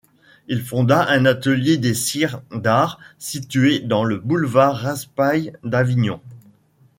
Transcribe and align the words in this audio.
Il 0.47 0.63
fonda 0.63 1.07
un 1.09 1.25
atelier 1.27 1.77
des 1.77 1.93
cires 1.93 2.41
d'art 2.51 2.97
situé 3.19 3.81
dans 3.81 4.03
le 4.03 4.17
boulevard 4.17 4.77
Raspail 4.77 5.53
d'Avignon. 5.63 6.19